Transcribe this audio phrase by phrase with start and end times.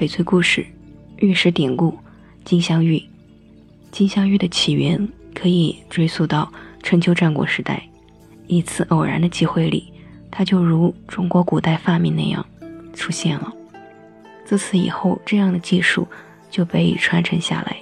[0.00, 0.64] 翡翠故事，
[1.18, 1.94] 玉石典故，
[2.42, 3.04] 金镶玉。
[3.92, 6.50] 金镶玉的起源可以追溯到
[6.82, 7.86] 春秋战国时代，
[8.46, 9.92] 一次偶然的机会里，
[10.30, 12.42] 它就如中国古代发明那样
[12.94, 13.52] 出现了。
[14.46, 16.08] 自此以后，这样的技术
[16.50, 17.76] 就被传承下来。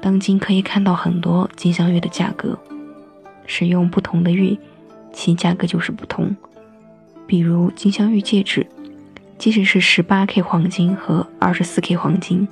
[0.00, 2.58] 当今可以看到很多金镶玉的价格，
[3.46, 4.58] 使用不同的玉，
[5.12, 6.34] 其价格就是不同。
[7.24, 8.66] 比如金镶玉戒指，
[9.42, 12.46] 即使是十八 K 黄金和二十四 K 黄金，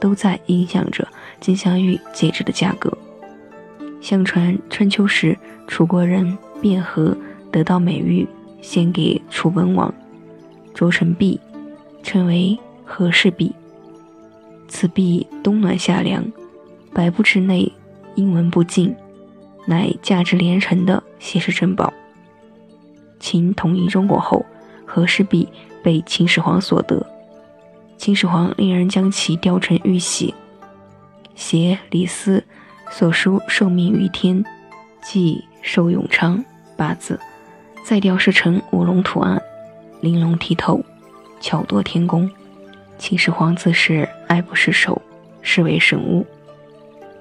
[0.00, 1.06] 都在影响着
[1.38, 2.92] 金镶玉戒指的价格。
[4.00, 7.16] 相传春秋时，楚国人卞和
[7.52, 8.26] 得到美玉，
[8.60, 9.94] 献给楚文王，
[10.74, 11.40] 铸成璧。
[12.02, 13.54] 称为和氏璧，
[14.66, 16.24] 此璧冬暖夏凉，
[16.92, 17.72] 百步之内
[18.16, 18.92] 阴文不进，
[19.66, 21.92] 乃价值连城的稀世珍宝。
[23.20, 24.44] 秦统一中国后，
[24.84, 25.48] 和氏璧
[25.84, 27.06] 被秦始皇所得，
[27.98, 30.34] 秦始皇令人将其雕成玉玺，
[31.34, 32.42] 写李斯
[32.90, 34.42] 所书“受命于天，
[35.02, 36.42] 即寿永昌”
[36.74, 37.20] 八字，
[37.84, 39.40] 再雕饰成五龙图案，
[40.00, 40.82] 玲珑剔透。
[41.38, 42.30] 巧夺天工，
[42.96, 45.02] 秦始皇自是爱不释手，
[45.42, 46.26] 视为神物。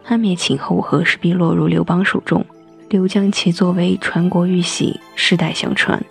[0.01, 2.45] 汉灭秦后，和氏璧落入刘邦手中，
[2.87, 6.01] 刘将其作为传国玉玺，世代相传，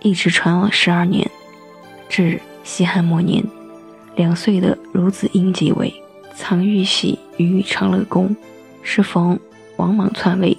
[0.00, 1.28] 一直传了十二年。
[2.10, 3.42] 至西汉末年，
[4.16, 5.94] 两岁的孺子婴即位，
[6.34, 8.34] 藏玉玺于长乐宫。
[8.82, 9.38] 适逢
[9.76, 10.58] 王莽篡位，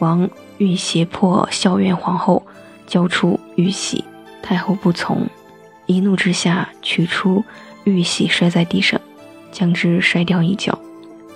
[0.00, 2.44] 王欲胁迫孝元皇后
[2.86, 4.04] 交出玉玺，
[4.42, 5.26] 太后不从。
[5.86, 7.42] 一怒之下，取出
[7.84, 9.00] 玉玺摔在地上，
[9.50, 10.78] 将之摔掉一角。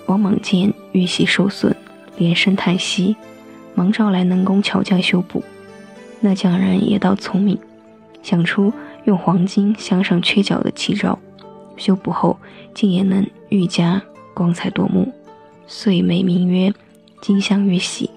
[0.05, 1.75] 王莽见玉玺受损，
[2.17, 3.15] 连声叹息，
[3.73, 5.43] 忙召来能工巧匠修补。
[6.19, 7.57] 那匠人也倒聪明，
[8.21, 8.71] 想出
[9.05, 11.17] 用黄金镶上缺角的奇招，
[11.77, 12.37] 修补后
[12.73, 14.01] 竟也能愈加
[14.33, 15.13] 光彩夺目，
[15.67, 16.73] 遂美名曰
[17.21, 18.09] 金镶玉玺。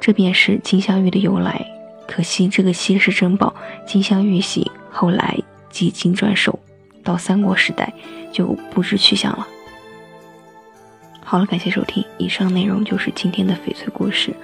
[0.00, 1.66] 这便是金镶玉的由来。
[2.08, 3.54] 可惜这个稀世珍宝
[3.86, 5.38] 金镶玉玺后来。
[5.70, 6.58] 几经转手，
[7.04, 7.94] 到三国时代
[8.32, 9.46] 就不知去向了。
[11.22, 14.34] 好了，感谢收听，以上内容就是今天的翡翠故事。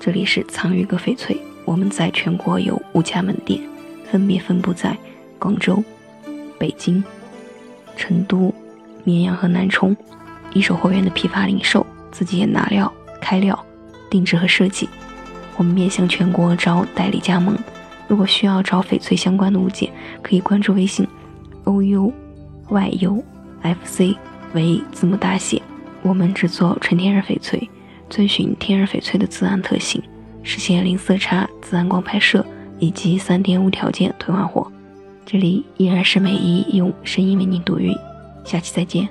[0.00, 1.36] 这里是藏玉阁翡翠，
[1.66, 3.60] 我们在全国有五家门店，
[4.10, 4.96] 分别分布在
[5.40, 5.82] 广州、
[6.58, 7.02] 北京、
[7.96, 8.54] 成都、
[9.02, 9.96] 绵阳和南充，
[10.52, 13.58] 一手货源的批发零售，自己也拿料、开料、
[14.08, 14.88] 定制和设计。
[15.56, 17.58] 我们面向全国招代理加盟。
[18.06, 19.90] 如果需要找翡翠相关的物件，
[20.22, 21.06] 可以关注微信
[21.64, 22.12] o u
[22.68, 23.24] y u
[23.62, 24.16] f c
[24.52, 25.62] 为字母大写。
[26.02, 27.68] 我们只做纯天然翡翠，
[28.08, 30.02] 遵循天然翡翠的自然特性，
[30.42, 32.44] 实现零色差、自然光拍摄
[32.78, 34.70] 以及三点无条件退换货。
[35.32, 37.96] 这里依然是美一用声音为您读韵，
[38.44, 39.08] 下期再见。